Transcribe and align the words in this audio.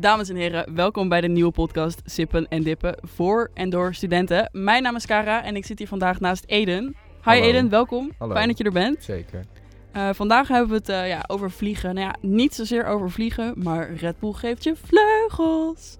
Dames 0.00 0.28
en 0.28 0.36
heren, 0.36 0.74
welkom 0.74 1.08
bij 1.08 1.20
de 1.20 1.28
nieuwe 1.28 1.50
podcast 1.50 2.00
Sippen 2.04 2.48
en 2.48 2.62
Dippen 2.62 2.96
voor 3.02 3.50
en 3.54 3.70
door 3.70 3.94
studenten. 3.94 4.48
Mijn 4.52 4.82
naam 4.82 4.96
is 4.96 5.06
Kara 5.06 5.44
en 5.44 5.56
ik 5.56 5.66
zit 5.66 5.78
hier 5.78 5.88
vandaag 5.88 6.20
naast 6.20 6.44
Eden. 6.46 6.84
Hi 6.84 6.94
Hallo. 7.20 7.42
Eden, 7.42 7.68
welkom. 7.68 8.12
Hallo. 8.18 8.34
Fijn 8.34 8.48
dat 8.48 8.58
je 8.58 8.64
er 8.64 8.72
bent. 8.72 9.04
Zeker. 9.04 9.44
Eh, 9.92 10.08
vandaag 10.12 10.48
hebben 10.48 10.68
we 10.68 10.74
het 10.74 10.88
eh, 10.88 11.08
ja, 11.08 11.24
over 11.26 11.50
vliegen. 11.50 11.94
Nou 11.94 12.06
ja, 12.06 12.14
niet 12.20 12.54
zozeer 12.54 12.84
over 12.84 13.10
vliegen, 13.10 13.54
maar 13.56 13.92
Red 13.94 14.18
Bull 14.18 14.32
geeft 14.32 14.64
je 14.64 14.74
vleugels. 14.76 15.98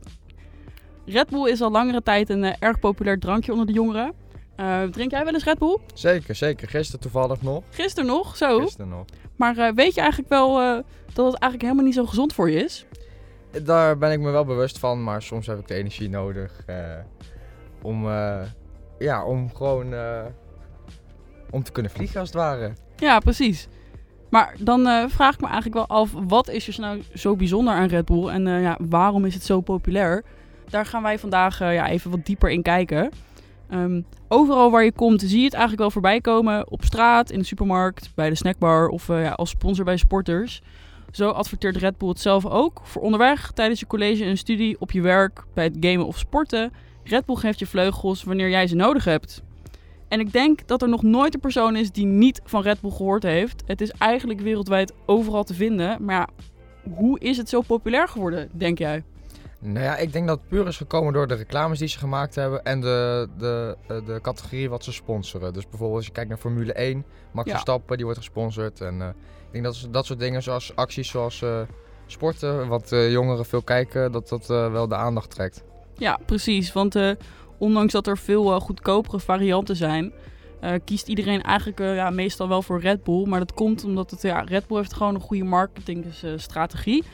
Red 1.07 1.29
Bull 1.29 1.51
is 1.51 1.61
al 1.61 1.71
langere 1.71 2.03
tijd 2.03 2.29
een 2.29 2.45
eh, 2.45 2.55
erg 2.59 2.79
populair 2.79 3.19
drankje 3.19 3.53
onder 3.53 3.67
de 3.67 3.73
jongeren. 3.73 4.13
Drink 4.91 5.11
jij 5.11 5.25
wel 5.25 5.35
eens 5.35 5.45
Red 5.45 5.59
Bull? 5.59 5.79
Zeker, 5.95 6.35
zeker. 6.35 6.69
Gisteren 6.69 7.01
toevallig 7.01 7.43
nog. 7.43 7.65
Gisteren 7.71 8.09
nog, 8.09 8.37
zo. 8.37 8.59
Gisteren 8.59 8.89
nog. 8.89 9.05
Maar 9.37 9.75
weet 9.75 9.95
je 9.95 10.01
eigenlijk 10.01 10.31
wel 10.31 10.55
dat 11.13 11.33
het 11.33 11.41
eigenlijk 11.41 11.63
helemaal 11.63 11.85
niet 11.85 11.95
zo 11.95 12.07
gezond 12.07 12.33
voor 12.33 12.51
je 12.51 12.65
is? 12.65 12.87
Daar 13.51 13.99
ben 13.99 14.13
ik 14.13 14.21
me 14.21 14.31
wel 14.31 14.45
bewust 14.45 14.79
van, 14.79 15.03
maar 15.03 15.23
soms 15.23 15.47
heb 15.47 15.59
ik 15.59 15.69
de 15.69 15.75
energie 15.75 16.09
nodig 16.09 16.63
eh, 16.67 16.77
om, 17.83 18.09
eh, 18.09 18.41
ja, 18.99 19.25
om 19.25 19.55
gewoon 19.55 19.93
eh, 19.93 20.25
om 21.51 21.63
te 21.63 21.73
kunnen 21.73 21.93
vliegen 21.93 22.21
als 22.21 22.29
het 22.29 22.39
ware. 22.39 22.73
Ja, 22.97 23.19
precies. 23.19 23.69
Maar 24.31 24.55
dan 24.59 25.11
vraag 25.11 25.35
ik 25.35 25.41
me 25.41 25.47
eigenlijk 25.47 25.75
wel 25.75 25.99
af, 25.99 26.13
wat 26.13 26.49
is 26.49 26.69
er 26.69 26.81
nou 26.81 27.03
zo 27.15 27.37
bijzonder 27.37 27.75
aan 27.75 27.89
Red 27.89 28.05
Bull 28.05 28.29
en 28.29 28.47
ja, 28.47 28.79
waarom 28.89 29.25
is 29.25 29.35
het 29.35 29.45
zo 29.45 29.61
populair? 29.61 30.25
Daar 30.69 30.87
gaan 30.87 31.03
wij 31.03 31.19
vandaag 31.19 31.59
ja, 31.59 31.89
even 31.89 32.11
wat 32.11 32.27
dieper 32.27 32.51
in 32.51 32.63
kijken. 32.63 33.11
Ehm, 33.71 34.01
overal 34.29 34.71
waar 34.71 34.85
je 34.85 34.93
komt 34.93 35.21
zie 35.21 35.39
je 35.39 35.45
het 35.45 35.53
eigenlijk 35.53 35.83
wel 35.83 35.91
voorbij 35.91 36.21
komen. 36.21 36.71
Op 36.71 36.85
straat, 36.85 37.31
in 37.31 37.39
de 37.39 37.45
supermarkt, 37.45 38.11
bij 38.15 38.29
de 38.29 38.35
snackbar 38.35 38.89
of 38.89 39.07
ja, 39.07 39.31
als 39.31 39.51
sponsor 39.51 39.85
bij 39.85 39.97
sporters. 39.97 40.63
Zo 41.11 41.31
adverteert 41.31 41.77
Red 41.77 41.99
Bull 41.99 42.09
het 42.09 42.21
zelf 42.21 42.47
ook. 42.47 42.81
Voor 42.85 43.03
onderweg, 43.03 43.51
tijdens 43.53 43.81
je 43.81 43.87
college 43.87 44.25
en 44.25 44.37
studie, 44.37 44.77
op 44.81 44.91
je 44.91 45.01
werk, 45.01 45.45
bij 45.55 45.65
het 45.65 45.77
gamen 45.81 46.07
of 46.07 46.19
sporten. 46.19 46.73
Red 47.05 47.27
Bull 47.27 47.37
geeft 47.37 47.59
je 47.59 47.67
vleugels 47.67 48.23
wanneer 48.25 48.49
jij 48.49 48.67
ze 48.67 48.75
nodig 48.75 49.05
hebt. 49.05 49.43
En 50.09 50.21
ik 50.21 50.33
denk 50.33 50.67
dat 50.67 50.83
er 50.83 50.89
nog 50.89 51.03
nooit 51.03 51.35
een 51.35 51.41
persoon 51.41 51.77
is 51.77 51.91
die 51.91 52.07
niet 52.07 52.41
van 52.45 52.63
Red 52.63 52.81
Bull 52.81 52.91
gehoord 52.91 53.23
heeft. 53.23 53.63
Het 53.67 53.81
is 53.81 53.91
eigenlijk 53.91 54.41
wereldwijd 54.41 54.93
overal 55.07 55.45
te 55.45 55.55
vinden. 55.55 56.05
Maar 56.05 56.15
ja, 56.15 56.29
hoe 56.95 57.19
is 57.21 57.37
het 57.37 57.49
zo 57.49 57.61
populair 57.61 58.09
geworden, 58.09 58.49
denk 58.53 58.79
jij? 58.79 59.03
Nou 59.61 59.85
ja, 59.85 59.97
ik 59.97 60.13
denk 60.13 60.27
dat 60.27 60.39
het 60.39 60.49
puur 60.49 60.67
is 60.67 60.77
gekomen 60.77 61.13
door 61.13 61.27
de 61.27 61.35
reclames 61.35 61.79
die 61.79 61.89
ze 61.89 61.99
gemaakt 61.99 62.35
hebben 62.35 62.65
en 62.65 62.81
de, 62.81 63.29
de, 63.39 63.77
eh, 63.89 64.07
de 64.07 64.19
categorie 64.23 64.71
wat 64.71 64.85
ze 64.85 64.93
sponsoren. 64.93 65.53
Dus 65.53 65.69
bijvoorbeeld 65.69 65.97
als 65.97 66.07
je 66.07 66.13
kijkt 66.13 66.29
naar 66.29 66.39
Formule 66.39 66.73
1, 66.73 67.05
Max 67.33 67.47
Ja. 67.47 67.53
Verstappen, 67.53 67.97
die 67.97 68.05
wordt 68.05 68.21
gesponsord. 68.21 68.81
En 68.81 69.01
eh, 69.03 69.09
ik 69.09 69.53
denk 69.53 69.65
dat 69.65 69.89
dat 69.91 70.07
soort 70.07 70.19
dingen 70.19 70.43
zoals 70.43 70.77
acties 70.77 71.09
zoals 71.09 71.43
eh, 71.43 71.61
sporten, 72.07 72.69
wat 72.69 72.89
jongeren 72.91 73.47
veel 73.47 73.63
kijken, 73.63 74.13
dat 74.13 74.29
dat 74.29 74.47
wel 74.47 74.89
de 74.89 74.95
aandacht 74.95 75.31
trekt. 75.31 75.65
Ja, 75.95 76.19
precies. 76.27 76.73
Want 76.73 76.99
ondanks 77.59 77.93
dat 77.93 78.07
er 78.07 78.19
veel 78.19 78.61
goedkopere 78.61 79.21
varianten 79.21 79.77
zijn, 79.77 80.13
kiest 80.85 81.09
iedereen 81.09 81.43
eigenlijk 81.43 81.79
ja, 81.79 82.11
meestal 82.11 82.49
wel 82.49 82.63
voor 82.63 82.81
Red 82.81 83.05
Bull. 83.05 83.27
Maar 83.27 83.39
dat 83.39 83.55
komt 83.55 83.85
omdat 83.85 84.11
het, 84.11 84.23
ja, 84.23 84.41
Red 84.41 84.67
Bull 84.67 84.77
heeft 84.77 84.95
gewoon 84.95 85.15
een 85.15 85.21
goede 85.21 85.45
marketingstrategie. 85.45 87.05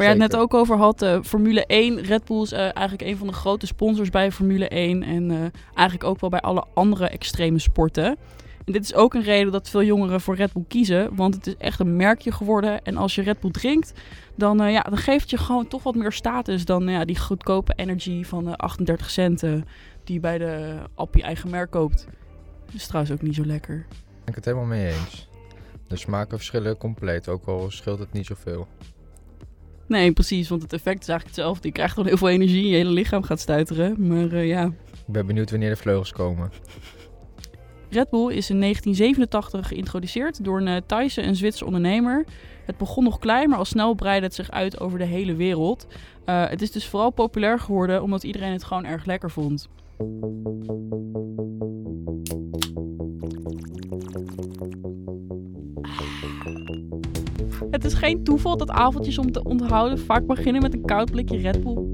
Waar 0.00 0.08
jij 0.08 0.18
het 0.18 0.32
net 0.32 0.40
ook 0.40 0.54
over 0.54 0.76
had, 0.76 1.02
eh, 1.02 1.18
Formule 1.22 1.64
1. 1.66 2.00
Red 2.02 2.24
Bull 2.24 2.42
is 2.42 2.52
eh, 2.52 2.60
eigenlijk 2.60 3.02
een 3.02 3.16
van 3.16 3.26
de 3.26 3.32
grote 3.32 3.66
sponsors 3.66 4.10
bij 4.10 4.32
Formule 4.32 4.68
1. 4.68 5.02
En 5.02 5.30
eh, 5.30 5.38
eigenlijk 5.74 6.08
ook 6.08 6.20
wel 6.20 6.30
bij 6.30 6.40
alle 6.40 6.64
andere 6.74 7.08
extreme 7.08 7.58
sporten. 7.58 8.16
En 8.64 8.72
dit 8.72 8.84
is 8.84 8.94
ook 8.94 9.14
een 9.14 9.22
reden 9.22 9.52
dat 9.52 9.68
veel 9.68 9.82
jongeren 9.82 10.20
voor 10.20 10.34
Red 10.34 10.52
Bull 10.52 10.64
kiezen. 10.68 11.16
Want 11.16 11.34
het 11.34 11.46
is 11.46 11.56
echt 11.56 11.80
een 11.80 11.96
merkje 11.96 12.32
geworden. 12.32 12.82
En 12.82 12.96
als 12.96 13.14
je 13.14 13.22
Red 13.22 13.40
Bull 13.40 13.50
drinkt, 13.50 13.92
dan, 14.34 14.60
eh, 14.60 14.72
ja, 14.72 14.82
dan 14.82 14.96
geeft 14.96 15.20
het 15.20 15.30
je 15.30 15.36
gewoon 15.36 15.68
toch 15.68 15.82
wat 15.82 15.94
meer 15.94 16.12
status 16.12 16.64
dan 16.64 16.88
ja, 16.88 17.04
die 17.04 17.18
goedkope 17.18 17.72
energy 17.76 18.24
van 18.24 18.48
eh, 18.48 18.54
38 18.54 19.10
cent 19.10 19.42
eh, 19.42 19.52
die 20.04 20.14
je 20.14 20.20
bij 20.20 20.38
de 20.38 20.78
Appie 20.94 21.22
eigen 21.22 21.50
merk 21.50 21.70
koopt. 21.70 22.06
Dat 22.66 22.74
is 22.74 22.86
trouwens 22.86 23.12
ook 23.12 23.22
niet 23.22 23.34
zo 23.34 23.44
lekker. 23.44 23.86
Ik 23.88 24.24
ben 24.24 24.34
het 24.34 24.44
helemaal 24.44 24.66
mee 24.66 24.86
eens. 24.86 25.28
De 25.88 25.96
smaken 25.96 26.36
verschillen 26.36 26.76
compleet, 26.76 27.28
ook 27.28 27.46
al 27.46 27.70
scheelt 27.70 27.98
het 27.98 28.12
niet 28.12 28.26
zoveel. 28.26 28.68
Nee, 29.90 30.12
precies, 30.12 30.48
want 30.48 30.62
het 30.62 30.72
effect 30.72 31.00
is 31.00 31.08
eigenlijk 31.08 31.36
hetzelfde. 31.36 31.68
Je 31.68 31.74
krijgt 31.74 31.92
gewoon 31.92 32.08
heel 32.08 32.16
veel 32.16 32.28
energie, 32.28 32.68
je 32.68 32.76
hele 32.76 32.90
lichaam 32.90 33.22
gaat 33.22 33.40
stuiteren. 33.40 34.06
Maar 34.08 34.32
eh, 34.32 34.48
ja, 34.48 34.64
Ik 34.64 34.72
ben 35.06 35.26
benieuwd 35.26 35.50
wanneer 35.50 35.70
de 35.70 35.76
vleugels 35.76 36.12
komen. 36.12 36.50
Red 37.90 38.10
Bull 38.10 38.32
is 38.32 38.50
in 38.50 38.60
1987 38.60 39.68
geïntroduceerd 39.68 40.44
door 40.44 40.60
een 40.60 40.68
eh, 40.68 40.76
Thaise 40.86 41.20
en 41.20 41.36
Zwitser 41.36 41.66
ondernemer. 41.66 42.24
Het 42.66 42.76
begon 42.76 43.04
nog 43.04 43.18
klein, 43.18 43.48
maar 43.48 43.58
al 43.58 43.64
snel 43.64 43.94
breidde 43.94 44.26
het 44.26 44.34
zich 44.34 44.50
uit 44.50 44.80
over 44.80 44.98
de 44.98 45.04
hele 45.04 45.34
wereld. 45.34 45.86
Eh, 46.24 46.48
het 46.48 46.62
is 46.62 46.70
dus 46.70 46.86
vooral 46.86 47.10
populair 47.10 47.58
geworden 47.58 48.02
omdat 48.02 48.22
iedereen 48.22 48.52
het 48.52 48.64
gewoon 48.64 48.84
erg 48.84 49.04
lekker 49.04 49.30
vond. 49.30 49.68
Het 57.70 57.84
is 57.84 57.94
geen 57.94 58.24
toeval 58.24 58.56
dat 58.56 58.70
avondjes 58.70 59.18
om 59.18 59.32
te 59.32 59.42
onthouden 59.42 59.98
vaak 59.98 60.26
beginnen 60.26 60.62
met 60.62 60.74
een 60.74 60.84
koud 60.84 61.10
blikje 61.10 61.38
Red 61.38 61.62
Bull. 61.62 61.86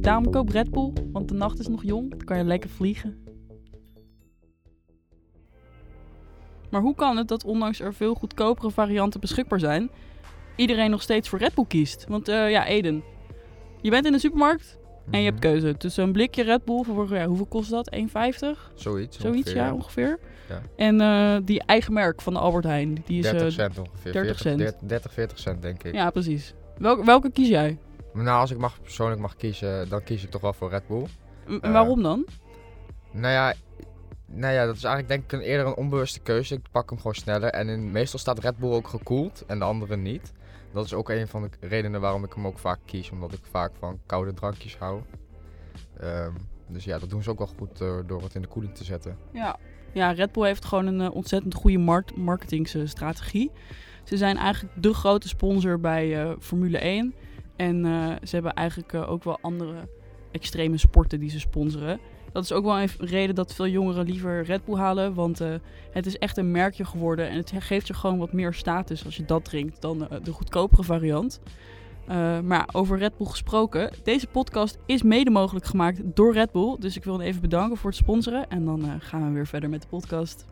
Daarom 0.00 0.30
koop 0.30 0.48
Red 0.48 0.70
Bull, 0.70 0.92
want 1.12 1.28
de 1.28 1.34
nacht 1.34 1.58
is 1.58 1.68
nog 1.68 1.84
jong, 1.84 2.10
dan 2.10 2.24
kan 2.24 2.36
je 2.38 2.44
lekker 2.44 2.70
vliegen. 2.70 3.26
Maar 6.70 6.80
hoe 6.80 6.94
kan 6.94 7.16
het 7.16 7.28
dat 7.28 7.44
ondanks 7.44 7.80
er 7.80 7.94
veel 7.94 8.14
goedkopere 8.14 8.70
varianten 8.70 9.20
beschikbaar 9.20 9.60
zijn, 9.60 9.90
iedereen 10.56 10.90
nog 10.90 11.02
steeds 11.02 11.28
voor 11.28 11.38
Red 11.38 11.54
Bull 11.54 11.66
kiest? 11.68 12.06
Want 12.08 12.28
eh, 12.28 12.50
ja, 12.50 12.66
Eden, 12.66 13.02
je 13.80 13.90
bent 13.90 14.06
in 14.06 14.12
de 14.12 14.18
supermarkt 14.18 14.78
en 15.10 15.18
je 15.18 15.24
hebt 15.30 15.42
Mhm. 15.44 15.52
keuze 15.52 15.76
tussen 15.76 16.04
een 16.04 16.12
blikje 16.12 16.42
Red 16.42 16.64
Bull 16.64 16.82
voor, 16.84 17.14
ja, 17.14 17.26
hoeveel 17.26 17.46
kost 17.46 17.70
dat? 17.70 17.90
1,50? 17.94 18.70
Zoiets. 18.74 19.18
Zoiets, 19.18 19.48
ongeveer, 19.48 19.56
ja, 19.56 19.72
ongeveer. 19.74 20.18
Ja. 20.48 20.60
En 20.76 21.00
eh, 21.00 21.36
die 21.44 21.62
eigen 21.66 21.92
merk 21.92 22.20
van 22.22 22.32
de 22.32 22.38
Albert 22.38 22.64
Heijn, 22.64 23.02
die 23.06 23.18
is... 23.18 23.24
eh, 23.26 23.32
30 23.32 23.52
cent 23.52 23.78
ongeveer. 23.78 24.12
30 24.12 24.22
40, 24.22 24.38
cent. 24.38 24.58
30, 24.58 24.80
30, 24.88 25.12
40 25.12 25.38
cent 25.38 25.62
denk 25.62 25.82
ik. 25.82 25.94
ja, 25.94 26.10
precies. 26.10 26.54
Welke, 26.78 27.04
welke 27.04 27.30
kies 27.30 27.48
jij? 27.48 27.78
Nou, 28.12 28.40
als 28.40 28.50
ik 28.50 28.58
mag, 28.58 28.82
persoonlijk 28.82 29.20
mag 29.20 29.36
kiezen, 29.36 29.88
dan 29.88 30.02
kies 30.04 30.24
ik 30.24 30.30
toch 30.30 30.40
wel 30.40 30.52
voor 30.52 30.70
Red 30.70 30.86
Bull. 30.86 31.04
En 31.46 31.60
Eh, 31.60 31.72
waarom 31.72 32.02
dan? 32.02 32.24
Nou 33.12 33.32
ja, 33.32 33.54
nou 34.26 34.52
ja, 34.54 34.66
dat 34.66 34.76
is 34.76 34.84
eigenlijk 34.84 35.08
denk 35.08 35.24
ik 35.24 35.32
een, 35.32 35.46
eerder 35.46 35.66
een 35.66 35.76
onbewuste 35.76 36.20
keuze. 36.20 36.54
Ik 36.54 36.60
pak 36.70 36.88
hem 36.88 36.98
gewoon 36.98 37.14
sneller. 37.14 37.50
En 37.50 37.68
in, 37.68 37.90
meestal 37.92 38.18
staat 38.18 38.38
Red 38.38 38.56
Bull 38.58 38.70
ook 38.72 38.88
gekoeld 38.88 39.44
en 39.46 39.58
de 39.58 39.64
andere 39.64 39.96
niet. 39.96 40.32
Dat 40.78 40.86
is 40.86 40.94
ook 40.94 41.08
een 41.08 41.28
van 41.28 41.42
de 41.42 41.66
redenen 41.66 42.00
waarom 42.00 42.24
ik 42.24 42.32
hem 42.32 42.46
ook 42.46 42.58
vaak 42.58 42.78
kies. 42.84 43.10
Omdat 43.10 43.32
ik 43.32 43.40
vaak 43.50 43.72
van 43.78 44.00
koude 44.06 44.34
drankjes 44.34 44.76
hou. 44.76 45.00
Ehm, 46.00 46.32
dus 46.66 46.84
ja, 46.84 46.98
dat 46.98 47.10
doen 47.10 47.22
ze 47.22 47.30
ook 47.30 47.38
wel 47.38 47.46
goed 47.58 47.80
eh, 47.80 47.98
door 48.06 48.22
het 48.22 48.34
in 48.34 48.42
de 48.42 48.48
koeling 48.48 48.74
te 48.74 48.84
zetten. 48.84 49.16
Ja. 49.32 49.58
ja, 49.92 50.10
Red 50.10 50.32
Bull 50.32 50.46
heeft 50.46 50.64
gewoon 50.64 50.86
een 50.86 51.00
eh, 51.00 51.14
ontzettend 51.14 51.54
goede 51.54 51.78
markt 51.78 52.16
marketingstrategie. 52.16 53.50
Ze 54.04 54.16
zijn 54.16 54.36
eigenlijk 54.36 54.82
de 54.82 54.94
grote 54.94 55.28
sponsor 55.28 55.80
bij 55.80 56.22
eh, 56.22 56.32
Formule 56.40 56.78
1. 56.78 57.14
En 57.56 57.84
ze 58.22 58.34
hebben 58.34 58.54
eigenlijk 58.54 58.94
ook 58.94 59.24
wel 59.24 59.38
andere 59.40 59.88
extreme 60.30 60.78
sporten 60.78 61.20
die 61.20 61.30
ze 61.30 61.40
sponsoren. 61.40 62.00
Dat 62.32 62.44
is 62.44 62.52
ook 62.52 62.64
wel 62.64 62.80
een 62.80 62.88
reden 62.98 63.34
dat 63.34 63.54
veel 63.54 63.68
jongeren 63.68 64.06
liever 64.06 64.44
Red 64.44 64.64
Bull 64.64 64.76
halen. 64.76 65.14
Want 65.14 65.40
eh, 65.40 65.54
het 65.90 66.06
is 66.06 66.18
echt 66.18 66.36
een 66.36 66.50
merkje 66.50 66.84
geworden. 66.84 67.28
En 67.28 67.36
het 67.36 67.52
geeft 67.58 67.86
je 67.86 67.94
gewoon 67.94 68.18
wat 68.18 68.32
meer 68.32 68.54
status 68.54 69.04
als 69.04 69.16
je 69.16 69.24
dat 69.24 69.44
drinkt 69.44 69.80
dan 69.80 70.08
eh, 70.08 70.18
de 70.22 70.32
goedkopere 70.32 70.82
variant. 70.82 71.40
Eh, 72.06 72.40
maar 72.40 72.68
over 72.72 72.98
Red 72.98 73.16
Bull 73.16 73.26
gesproken. 73.26 73.90
Deze 74.02 74.26
podcast 74.26 74.78
is 74.86 75.02
mede 75.02 75.30
mogelijk 75.30 75.66
gemaakt 75.66 76.00
door 76.04 76.32
Red 76.32 76.52
Bull. 76.52 76.76
Dus 76.78 76.96
ik 76.96 77.04
wil 77.04 77.18
hen 77.18 77.26
even 77.26 77.40
bedanken 77.40 77.76
voor 77.76 77.90
het 77.90 77.98
sponsoren. 77.98 78.50
En 78.50 78.64
dan 78.64 79.00
gaan 79.00 79.26
we 79.26 79.32
weer 79.32 79.46
verder 79.46 79.68
met 79.68 79.82
de 79.82 79.88
podcast. 79.88 80.44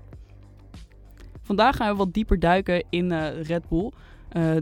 Vandaag 1.43 1.77
gaan 1.77 1.91
we 1.91 1.97
wat 1.97 2.15
dieper 2.15 2.39
duiken 2.39 2.85
in 2.91 3.13
Red 3.29 3.69
Bull. 3.69 3.93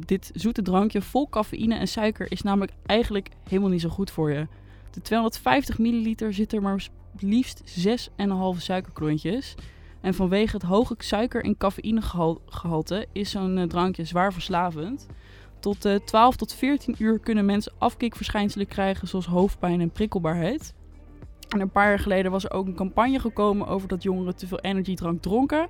Dit 0.07 0.31
zoete 0.35 0.63
drankje 0.63 1.03
vol 1.03 1.29
cafeïne 1.29 1.75
en 1.75 1.89
suiker 1.89 2.33
is 2.33 2.43
namelijk 2.43 2.73
eigenlijk 2.87 3.29
helemaal 3.49 3.71
niet 3.71 3.81
zo 3.81 3.89
goed 3.89 4.11
voor 4.11 4.31
je. 4.33 4.47
De 4.91 5.01
250 5.01 5.79
milliliter 5.79 6.35
zit 6.35 6.53
er 6.53 6.63
maar 6.63 6.89
liefst 7.19 7.63
6,5 7.65 8.61
suikerklontjes. 8.63 9.55
En 10.01 10.15
vanwege 10.15 10.57
het 10.57 10.63
hoge 10.63 10.95
suiker- 10.99 11.45
en 11.45 11.57
cafeïnegehalte 11.57 13.07
is 13.13 13.31
zo'n 13.31 13.59
eh, 13.59 13.67
drankje 13.67 14.05
zwaar 14.05 14.33
verslavend. 14.33 15.07
Tot 15.61 15.85
eh 15.85 15.95
12 15.95 16.37
tot 16.37 16.55
14 16.55 16.95
uur 16.99 17.19
kunnen 17.19 17.45
mensen 17.45 17.73
afkikverschijnselen 17.79 18.67
krijgen 18.67 19.09
zoals 19.09 19.27
hoofdpijn 19.27 19.81
en 19.81 19.91
prikkelbaarheid. 19.91 20.75
En 21.49 21.61
een 21.61 21.71
paar 21.71 21.89
jaar 21.89 21.99
geleden 21.99 22.31
was 22.31 22.45
er 22.45 22.53
ook 22.53 22.67
een 22.67 22.75
campagne 22.75 23.21
gekomen 23.21 23.67
over 23.67 23.89
dat 23.89 24.03
jongeren 24.03 24.37
te 24.37 24.47
veel 24.47 24.61
energiedrank 24.61 25.23
dronken. 25.23 25.69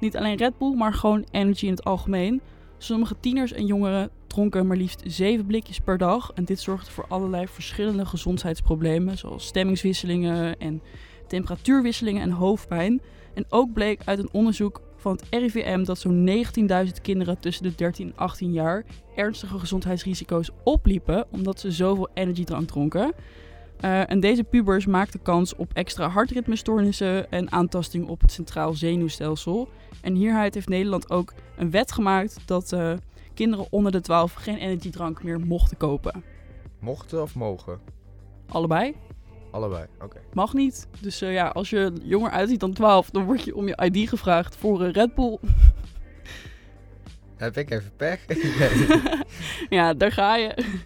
Niet 0.00 0.16
alleen 0.16 0.36
Red 0.36 0.58
Bull, 0.58 0.74
maar 0.74 0.92
gewoon 0.92 1.26
energy 1.30 1.64
in 1.64 1.70
het 1.70 1.84
algemeen. 1.84 2.40
Sommige 2.84 3.14
tieners 3.20 3.52
en 3.52 3.66
jongeren 3.66 4.10
dronken 4.26 4.66
maar 4.66 4.76
liefst 4.76 5.02
7 5.06 5.46
blikjes 5.46 5.80
per 5.80 5.98
dag. 5.98 6.30
En 6.34 6.44
dit 6.44 6.60
zorgde 6.60 6.90
voor 6.90 7.06
allerlei 7.08 7.48
verschillende 7.48 8.06
gezondheidsproblemen, 8.06 9.18
zoals 9.18 9.46
stemmingswisselingen 9.46 10.58
en 10.58 10.82
temperatuurwisselingen 11.26 12.22
en 12.22 12.30
hoofdpijn. 12.30 13.00
En 13.34 13.44
ook 13.48 13.72
bleek 13.72 14.00
uit 14.04 14.18
een 14.18 14.28
onderzoek 14.32 14.80
van 14.96 15.12
het 15.12 15.26
RIVM 15.30 15.84
dat 15.84 15.98
zo'n 15.98 16.44
19.000 16.86 17.00
kinderen 17.02 17.38
tussen 17.38 17.62
de 17.62 17.74
13 17.74 18.06
en 18.06 18.16
18 18.16 18.52
jaar 18.52 18.84
ernstige 19.16 19.58
gezondheidsrisico's 19.58 20.50
opliepen 20.64 21.26
omdat 21.30 21.60
ze 21.60 21.72
zoveel 21.72 22.08
energiedrank 22.14 22.68
dronken. 22.68 23.12
Uh, 23.84 24.10
en 24.10 24.20
deze 24.20 24.44
pubers 24.44 24.86
maakten 24.86 25.22
kans 25.22 25.56
op 25.56 25.70
extra 25.72 26.08
hartritmestoornissen 26.08 27.30
en 27.30 27.52
aantasting 27.52 28.08
op 28.08 28.20
het 28.20 28.32
centraal 28.32 28.72
zenuwstelsel. 28.72 29.68
En 30.00 30.14
hieruit 30.14 30.54
heeft 30.54 30.68
Nederland 30.68 31.10
ook 31.10 31.32
een 31.56 31.70
wet 31.70 31.92
gemaakt 31.92 32.38
dat 32.46 32.72
uh, 32.72 32.92
kinderen 33.34 33.66
onder 33.70 33.92
de 33.92 34.00
12 34.00 34.32
geen 34.32 34.56
energiedrank 34.56 35.22
meer 35.22 35.40
mochten 35.40 35.76
kopen. 35.76 36.24
Mochten 36.78 37.22
of 37.22 37.34
mogen? 37.34 37.80
Allebei. 38.48 38.94
Allebei, 39.50 39.86
oké. 40.02 40.20
Mag 40.32 40.54
niet. 40.54 40.88
Dus 41.00 41.22
uh, 41.22 41.32
ja, 41.32 41.48
als 41.48 41.70
je 41.70 41.92
jonger 42.02 42.30
uitziet 42.30 42.60
dan 42.60 42.72
12, 42.72 43.10
dan 43.10 43.24
word 43.24 43.44
je 43.44 43.56
om 43.56 43.68
je 43.68 43.88
ID 43.90 44.08
gevraagd 44.08 44.56
voor 44.56 44.82
een 44.82 44.92
Red 44.92 45.14
Bull. 45.14 45.38
Heb 47.36 47.56
ik 47.56 47.70
even 47.70 47.92
pech? 47.96 48.24
ja, 49.68 49.94
daar 49.94 50.12
ga 50.12 50.36
je. 50.36 50.82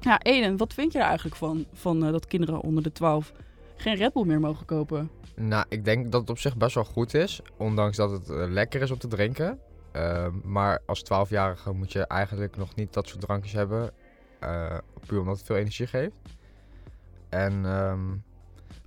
Ja, 0.00 0.22
Eden, 0.22 0.56
wat 0.56 0.74
vind 0.74 0.92
je 0.92 0.98
er 0.98 1.04
eigenlijk 1.04 1.36
van, 1.36 1.66
van 1.72 2.04
uh, 2.04 2.12
dat 2.12 2.26
kinderen 2.26 2.60
onder 2.60 2.82
de 2.82 2.92
12 2.92 3.32
geen 3.76 3.94
Red 3.94 4.12
Bull 4.12 4.24
meer 4.24 4.40
mogen 4.40 4.66
kopen? 4.66 5.10
Nou, 5.34 5.64
ik 5.68 5.84
denk 5.84 6.12
dat 6.12 6.20
het 6.20 6.30
op 6.30 6.38
zich 6.38 6.56
best 6.56 6.74
wel 6.74 6.84
goed 6.84 7.14
is, 7.14 7.40
ondanks 7.56 7.96
dat 7.96 8.10
het 8.10 8.28
uh, 8.28 8.44
lekker 8.48 8.82
is 8.82 8.90
om 8.90 8.98
te 8.98 9.08
drinken. 9.08 9.58
Uh, 9.96 10.26
maar 10.44 10.82
als 10.86 11.04
12-jarige 11.04 11.72
moet 11.72 11.92
je 11.92 12.06
eigenlijk 12.06 12.56
nog 12.56 12.74
niet 12.74 12.92
dat 12.92 13.08
soort 13.08 13.20
drankjes 13.20 13.52
hebben, 13.52 13.92
puur 15.06 15.20
omdat 15.20 15.36
het 15.36 15.46
veel 15.46 15.56
energie 15.56 15.86
geeft. 15.86 16.14
En 17.28 17.52
um, 17.52 18.22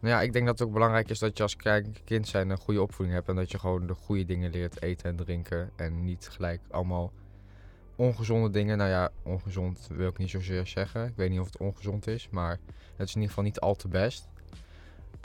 nou 0.03 0.15
ja, 0.15 0.21
ik 0.21 0.33
denk 0.33 0.45
dat 0.45 0.59
het 0.59 0.67
ook 0.67 0.73
belangrijk 0.73 1.09
is 1.09 1.19
dat 1.19 1.37
je 1.37 1.43
als 1.43 1.55
kind 2.03 2.27
zijn 2.27 2.49
een 2.49 2.57
goede 2.57 2.81
opvoeding 2.81 3.15
hebt 3.15 3.29
en 3.29 3.35
dat 3.35 3.51
je 3.51 3.59
gewoon 3.59 3.87
de 3.87 3.93
goede 3.93 4.25
dingen 4.25 4.51
leert 4.51 4.81
eten 4.81 5.09
en 5.09 5.15
drinken 5.15 5.71
en 5.75 6.03
niet 6.03 6.27
gelijk 6.31 6.61
allemaal 6.69 7.11
ongezonde 7.95 8.49
dingen. 8.49 8.77
Nou 8.77 8.89
ja, 8.89 9.09
ongezond 9.23 9.87
wil 9.91 10.09
ik 10.09 10.17
niet 10.17 10.29
zozeer 10.29 10.67
zeggen. 10.67 11.05
Ik 11.05 11.15
weet 11.15 11.29
niet 11.29 11.39
of 11.39 11.45
het 11.45 11.57
ongezond 11.57 12.07
is, 12.07 12.29
maar 12.29 12.59
het 12.95 13.07
is 13.07 13.15
in 13.15 13.21
ieder 13.21 13.27
geval 13.27 13.43
niet 13.43 13.59
al 13.59 13.75
te 13.75 13.87
best. 13.87 14.27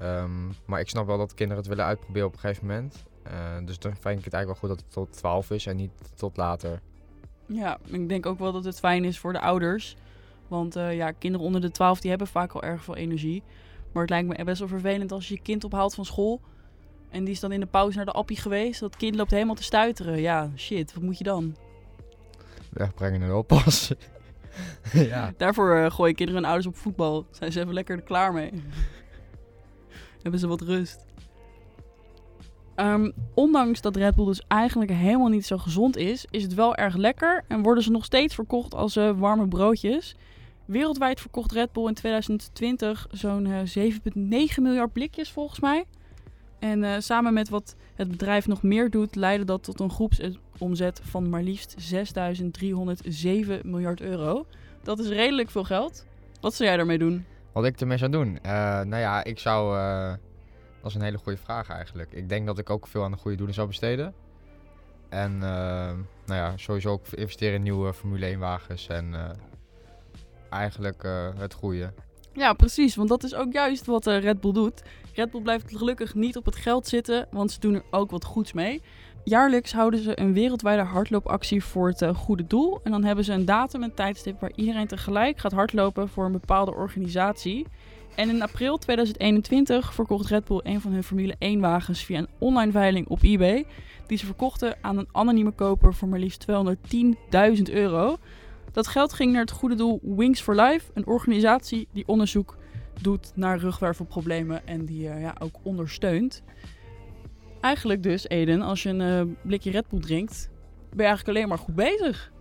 Um, 0.02 0.52
maar 0.64 0.80
ik 0.80 0.88
snap 0.88 1.06
wel 1.06 1.18
dat 1.18 1.34
kinderen 1.34 1.62
het 1.62 1.68
willen 1.68 1.84
uitproberen 1.84 2.26
op 2.26 2.32
een 2.32 2.38
gegeven 2.38 2.66
moment. 2.66 3.04
Uh, 3.26 3.66
dus 3.66 3.78
dan 3.78 3.96
vind 3.96 4.18
ik 4.18 4.24
het 4.24 4.34
eigenlijk 4.34 4.46
wel 4.46 4.54
goed 4.54 4.68
dat 4.68 4.78
het 4.78 4.92
tot 4.92 5.12
12 5.12 5.50
is 5.50 5.66
en 5.66 5.76
niet 5.76 5.90
tot 6.14 6.36
later. 6.36 6.80
Ja, 7.46 7.78
ik 7.84 8.08
denk 8.08 8.26
ook 8.26 8.38
wel 8.38 8.52
dat 8.52 8.64
het 8.64 8.78
fijn 8.78 9.04
is 9.04 9.18
voor 9.18 9.32
de 9.32 9.40
ouders. 9.40 9.96
Want 10.48 10.76
uh, 10.76 10.96
ja, 10.96 11.10
kinderen 11.10 11.46
onder 11.46 11.60
de 11.60 11.70
12 11.70 12.00
die 12.00 12.10
hebben 12.10 12.28
vaak 12.28 12.52
al 12.52 12.62
erg 12.62 12.84
veel 12.84 12.96
energie. 12.96 13.42
Maar 13.92 14.02
het 14.02 14.10
lijkt 14.10 14.28
me 14.28 14.44
best 14.44 14.58
wel 14.58 14.68
vervelend 14.68 15.12
als 15.12 15.28
je 15.28 15.34
je 15.34 15.40
kind 15.40 15.64
ophaalt 15.64 15.94
van 15.94 16.04
school. 16.04 16.40
En 17.10 17.24
die 17.24 17.32
is 17.32 17.40
dan 17.40 17.52
in 17.52 17.60
de 17.60 17.66
pauze 17.66 17.96
naar 17.96 18.06
de 18.06 18.12
appie 18.12 18.36
geweest. 18.36 18.80
Dat 18.80 18.96
kind 18.96 19.14
loopt 19.14 19.30
helemaal 19.30 19.54
te 19.54 19.62
stuiteren. 19.62 20.20
Ja, 20.20 20.50
shit, 20.56 20.94
wat 20.94 21.02
moet 21.02 21.18
je 21.18 21.24
dan? 21.24 21.56
Wegbrengen 22.70 23.22
en 23.22 23.32
oppassen. 23.32 23.96
ja. 24.92 25.32
Daarvoor 25.36 25.76
uh, 25.76 25.90
gooien 25.90 26.14
kinderen 26.14 26.42
en 26.42 26.48
ouders 26.48 26.68
op 26.68 26.76
voetbal. 26.76 27.26
Zijn 27.30 27.52
ze 27.52 27.60
even 27.60 27.74
lekker 27.74 27.96
er 27.96 28.02
klaar 28.02 28.32
mee. 28.32 28.52
Hebben 30.22 30.40
ze 30.40 30.46
wat 30.46 30.60
rust. 30.60 31.06
Um, 32.76 33.12
ondanks 33.34 33.80
dat 33.80 33.96
Red 33.96 34.14
Bull 34.14 34.26
dus 34.26 34.42
eigenlijk 34.48 34.90
helemaal 34.90 35.28
niet 35.28 35.46
zo 35.46 35.58
gezond 35.58 35.96
is, 35.96 36.26
is 36.30 36.42
het 36.42 36.54
wel 36.54 36.74
erg 36.74 36.96
lekker 36.96 37.44
en 37.48 37.62
worden 37.62 37.82
ze 37.82 37.90
nog 37.90 38.04
steeds 38.04 38.34
verkocht 38.34 38.74
als 38.74 38.96
uh, 38.96 39.10
warme 39.18 39.48
broodjes. 39.48 40.16
Wereldwijd 40.64 41.20
verkocht 41.20 41.52
Red 41.52 41.72
Bull 41.72 41.86
in 41.86 41.94
2020 41.94 43.06
zo'n 43.10 43.46
uh, 43.46 43.90
7,9 43.90 44.62
miljard 44.62 44.92
blikjes 44.92 45.30
volgens 45.30 45.60
mij. 45.60 45.84
En 46.58 46.82
uh, 46.82 46.94
samen 46.98 47.34
met 47.34 47.48
wat 47.48 47.76
het 47.94 48.08
bedrijf 48.08 48.46
nog 48.46 48.62
meer 48.62 48.90
doet, 48.90 49.14
leidde 49.14 49.44
dat 49.44 49.62
tot 49.62 49.80
een 49.80 49.90
groepsomzet 49.90 51.00
van 51.02 51.28
maar 51.28 51.42
liefst 51.42 51.94
6.307 51.94 53.60
miljard 53.62 54.00
euro. 54.00 54.46
Dat 54.82 54.98
is 54.98 55.08
redelijk 55.08 55.50
veel 55.50 55.64
geld. 55.64 56.06
Wat 56.40 56.54
zou 56.54 56.68
jij 56.68 56.76
daarmee 56.76 56.98
doen? 56.98 57.24
Wat 57.52 57.64
ik 57.64 57.80
ermee 57.80 57.98
zou 57.98 58.10
doen? 58.10 58.28
Uh, 58.28 58.52
nou 58.80 58.96
ja, 58.96 59.24
ik 59.24 59.38
zou. 59.38 59.76
Uh, 59.76 60.12
dat 60.82 60.90
is 60.90 60.94
een 60.94 61.02
hele 61.02 61.18
goede 61.18 61.38
vraag 61.38 61.68
eigenlijk. 61.68 62.12
Ik 62.12 62.28
denk 62.28 62.46
dat 62.46 62.58
ik 62.58 62.70
ook 62.70 62.86
veel 62.86 63.04
aan 63.04 63.10
de 63.10 63.16
goede 63.16 63.36
doelen 63.36 63.54
zou 63.54 63.66
besteden. 63.66 64.14
En 65.08 65.38
nou 65.38 66.04
ja, 66.26 66.56
sowieso 66.56 66.90
ook 66.90 67.06
investeren 67.06 67.54
in 67.54 67.62
nieuwe 67.62 67.94
Formule 67.94 68.26
1 68.26 68.38
wagens 68.38 68.86
en 68.86 69.36
eigenlijk 70.50 71.02
het 71.38 71.54
goede. 71.54 71.92
Ja, 72.38 72.52
precies. 72.52 72.94
Want 72.94 73.08
dat 73.08 73.24
is 73.24 73.34
ook 73.34 73.52
juist 73.52 73.86
wat 73.86 74.06
uh, 74.06 74.20
Red 74.20 74.40
Bull 74.40 74.52
doet. 74.52 74.82
Red 75.14 75.30
Bull 75.30 75.42
blijft 75.42 75.76
gelukkig 75.76 76.14
niet 76.14 76.36
op 76.36 76.44
het 76.44 76.56
geld 76.56 76.86
zitten, 76.86 77.26
want 77.30 77.50
ze 77.50 77.60
doen 77.60 77.74
er 77.74 77.82
ook 77.90 78.10
wat 78.10 78.24
goeds 78.24 78.52
mee. 78.52 78.82
Jaarlijks 79.24 79.72
houden 79.72 80.00
ze 80.00 80.20
een 80.20 80.32
wereldwijde 80.32 80.82
hardloopactie 80.82 81.64
voor 81.64 81.88
het 81.88 82.02
uh, 82.02 82.14
goede 82.14 82.46
doel. 82.46 82.80
En 82.82 82.90
dan 82.90 83.04
hebben 83.04 83.24
ze 83.24 83.32
een 83.32 83.44
datum 83.44 83.82
en 83.82 83.94
tijdstip 83.94 84.40
waar 84.40 84.52
iedereen 84.54 84.86
tegelijk 84.86 85.38
gaat 85.38 85.52
hardlopen 85.52 86.08
voor 86.08 86.24
een 86.24 86.32
bepaalde 86.32 86.74
organisatie. 86.74 87.66
En 88.14 88.28
in 88.28 88.42
april 88.42 88.78
2021 88.78 89.94
verkocht 89.94 90.26
Red 90.26 90.44
Bull 90.44 90.60
een 90.62 90.80
van 90.80 90.92
hun 90.92 91.04
Formule 91.04 91.34
1 91.38 91.60
wagens 91.60 92.04
via 92.04 92.18
een 92.18 92.28
online 92.38 92.72
veiling 92.72 93.08
op 93.08 93.22
eBay. 93.22 93.66
Die 94.06 94.18
ze 94.18 94.26
verkochten 94.26 94.76
aan 94.80 94.98
een 94.98 95.08
anonieme 95.12 95.52
koper 95.52 95.94
voor 95.94 96.08
maar 96.08 96.18
liefst 96.18 96.46
210.000 96.50 97.62
euro. 97.72 98.18
Dat 98.72 98.86
geld 98.86 99.12
ging 99.12 99.32
naar 99.32 99.40
het 99.40 99.50
goede 99.50 99.74
doel 99.74 100.00
Wings 100.02 100.40
for 100.40 100.54
Life, 100.54 100.90
een 100.94 101.06
organisatie 101.06 101.88
die 101.92 102.06
onderzoek 102.06 102.56
doet 103.00 103.32
naar 103.34 103.58
rugwervelproblemen 103.58 104.66
en 104.66 104.84
die 104.84 105.08
uh, 105.08 105.20
ja, 105.20 105.34
ook 105.38 105.54
ondersteunt. 105.62 106.42
Eigenlijk 107.60 108.02
dus, 108.02 108.28
Eden, 108.28 108.62
als 108.62 108.82
je 108.82 108.88
een 108.88 109.28
uh, 109.28 109.34
blikje 109.42 109.70
Red 109.70 109.88
Bull 109.88 110.00
drinkt, 110.00 110.50
ben 110.88 110.98
je 110.98 111.04
eigenlijk 111.04 111.36
alleen 111.36 111.48
maar 111.48 111.58
goed 111.58 111.74
bezig. 111.74 112.32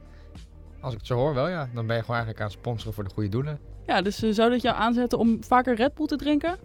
Als 0.82 0.94
ik 0.94 1.00
het 1.00 1.08
zo 1.08 1.16
hoor 1.16 1.34
wel, 1.34 1.48
ja. 1.48 1.70
Dan 1.74 1.88
ben 1.88 1.96
je 1.96 2.02
gewoon 2.02 2.16
eigenlijk 2.16 2.40
aan 2.40 2.50
het 2.50 2.60
sponsoren 2.60 2.94
voor 2.94 3.04
de 3.04 3.14
goede 3.14 3.30
doelen. 3.30 3.60
Ja, 3.86 4.02
dus 4.02 4.24
uh, 4.24 4.34
zou 4.34 4.50
dat 4.50 4.62
jou 4.62 4.76
aanzetten 4.76 5.20
om 5.20 5.44
vaker 5.44 5.76
Red 5.76 5.94
Bull 5.94 6.06
te 6.06 6.16
drinken? 6.16 6.58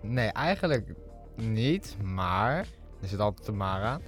Nee, 0.00 0.28
eigenlijk 0.28 0.94
niet, 1.34 1.96
maar 2.02 2.66
er 3.00 3.08
zit 3.08 3.20
altijd 3.20 3.48
een 3.48 3.56
maar 3.56 3.82
aan 3.82 4.00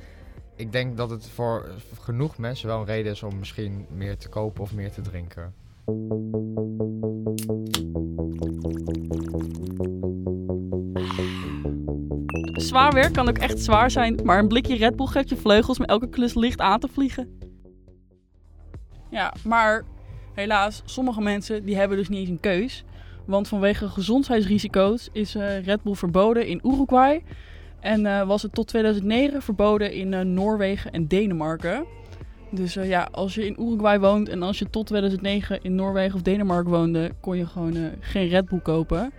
ik 0.56 0.72
denk 0.72 0.96
dat 0.96 1.10
het 1.10 1.28
voor 1.28 1.68
genoeg 2.00 2.38
mensen 2.38 2.68
wel 2.68 2.78
een 2.78 2.86
reden 2.86 3.12
is 3.12 3.22
om 3.22 3.38
misschien 3.38 3.86
meer 3.90 4.16
te 4.16 4.28
kopen 4.28 4.62
of 4.62 4.74
meer 4.74 4.92
te 4.92 5.00
drinken. 5.00 5.54
Zwaar 12.52 12.92
werk 12.92 13.12
kan 13.12 13.28
ook 13.28 13.38
echt 13.38 13.58
zwaar 13.58 13.90
zijn, 13.90 14.20
maar 14.24 14.38
een 14.38 14.48
blikje 14.48 14.76
Red 14.76 14.96
Bull 14.96 15.06
geeft 15.06 15.28
je 15.28 15.36
vleugels 15.36 15.78
met 15.78 15.88
elke 15.88 16.08
klus 16.08 16.34
licht 16.34 16.60
aan 16.60 16.80
te 16.80 16.88
vliegen. 16.88 17.38
Ja, 19.10 19.34
maar 19.44 19.84
helaas, 20.34 20.82
sommige 20.84 21.20
mensen 21.20 21.64
die 21.64 21.76
hebben 21.76 21.96
dus 21.96 22.08
niet 22.08 22.20
eens 22.20 22.28
een 22.28 22.40
keus. 22.40 22.84
Want 23.26 23.48
vanwege 23.48 23.88
gezondheidsrisico's 23.88 25.08
is 25.12 25.36
uh, 25.36 25.64
Red 25.64 25.82
Bull 25.82 25.94
verboden 25.94 26.46
in 26.46 26.60
Uruguay, 26.64 27.22
en 27.86 28.04
uh, 28.04 28.22
was 28.22 28.42
het 28.42 28.52
tot 28.52 28.66
2009 28.66 29.42
verboden 29.42 29.92
in 29.92 30.12
uh, 30.12 30.20
Noorwegen 30.20 30.92
en 30.92 31.06
Denemarken. 31.06 31.84
Dus 32.50 32.76
uh, 32.76 32.88
ja, 32.88 33.08
als 33.12 33.34
je 33.34 33.46
in 33.46 33.56
Uruguay 33.62 34.00
woont 34.00 34.28
en 34.28 34.42
als 34.42 34.58
je 34.58 34.70
tot 34.70 34.86
2009 34.86 35.62
in 35.62 35.74
Noorwegen 35.74 36.14
of 36.14 36.22
Denemarken 36.22 36.70
woonde, 36.70 37.12
kon 37.20 37.36
je 37.36 37.46
gewoon 37.46 37.90
geen 38.00 38.28
Red 38.28 38.48
Bull 38.48 38.60
kopen. 38.60 39.12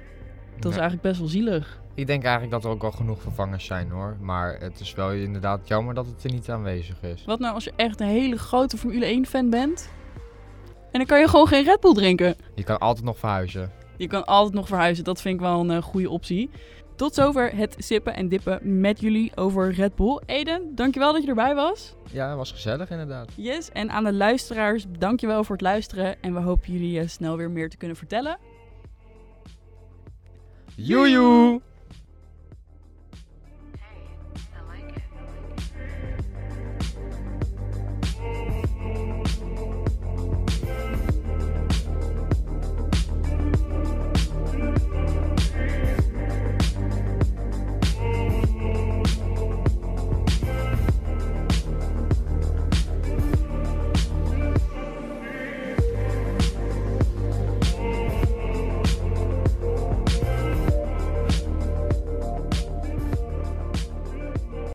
Dat 0.54 0.64
ja. 0.64 0.70
is 0.70 0.76
eigenlijk 0.76 1.02
best 1.02 1.20
wel 1.20 1.28
zielig. 1.28 1.82
Ik 1.94 2.08
denk 2.08 2.24
eigenlijk 2.24 2.54
dat 2.54 2.64
er 2.64 2.70
ook 2.70 2.84
al 2.84 2.92
genoeg 2.92 3.22
vervangers 3.22 3.66
zijn 3.66 3.90
hoor. 3.90 4.18
Maar 4.22 4.58
het 4.60 4.80
is 4.80 4.94
wel 4.94 5.12
inderdaad 5.12 5.68
jammer 5.68 5.94
dat 5.94 6.06
het 6.06 6.24
er 6.24 6.32
niet 6.32 6.50
aanwezig 6.50 7.04
is. 7.04 7.24
Wat 7.26 7.40
nou 7.40 7.54
als 7.54 7.64
je 7.64 7.74
echt 7.76 8.02
een 8.02 8.08
hele 8.08 8.38
grote 8.38 8.78
Formule 8.78 9.06
1 9.06 9.26
fan 9.26 9.50
bent? 9.50 9.90
En 10.92 11.00
dan 11.00 11.06
kan 11.06 11.20
je 11.20 11.28
gewoon 11.28 11.48
geen 11.48 11.64
Red 11.64 11.80
Bull 11.80 11.94
drinken. 11.94 12.36
Je 12.56 12.64
kan 12.64 12.78
altijd 12.78 13.06
nog 13.06 13.18
verhuizen. 13.18 13.72
Je 13.98 14.08
kan 14.08 14.26
altijd 14.26 14.54
nog 14.54 14.68
verhuizen. 14.68 15.04
Dat 15.04 15.22
vind 15.22 15.36
ik 15.36 15.42
wel 15.42 15.70
een 15.70 15.82
goede 15.82 16.10
optie. 16.10 16.50
Tot 16.98 17.14
zover 17.14 17.56
het 17.56 17.76
sippen 17.78 18.16
en 18.16 18.28
dippen 18.28 18.80
met 18.80 19.00
jullie 19.00 19.32
over 19.36 19.74
Red 19.74 19.96
Bull. 19.96 20.22
Eden, 20.26 20.76
dankjewel 20.76 21.14
dat 21.14 21.24
je 21.24 21.30
erbij 21.30 21.56
was. 21.56 21.96
Ja, 22.12 22.28
het 22.28 22.38
was 22.38 22.52
gezellig 22.52 22.90
inderdaad. 22.90 23.32
Yes, 23.36 23.70
en 23.72 23.90
aan 23.90 24.04
de 24.04 24.14
luisteraars, 24.14 24.86
dankjewel 25.00 25.44
voor 25.44 25.56
het 25.56 25.64
luisteren. 25.64 26.22
En 26.22 26.34
we 26.34 26.40
hopen 26.40 26.74
jullie 26.74 27.02
uh, 27.02 27.08
snel 27.08 27.38
weer 27.38 27.52
meer 27.52 27.70
te 27.70 27.78
kunnen 27.78 27.98
vertellen. 27.98 28.38
Joejoe! 30.76 31.62